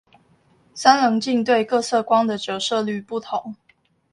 [0.73, 3.55] 三稜鏡對各色光的折射率不同